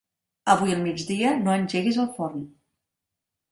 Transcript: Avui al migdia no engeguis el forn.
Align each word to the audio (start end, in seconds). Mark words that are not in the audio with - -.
Avui 0.53 0.73
al 0.75 0.81
migdia 0.85 1.35
no 1.43 1.55
engeguis 1.57 2.01
el 2.07 2.11
forn. 2.19 2.43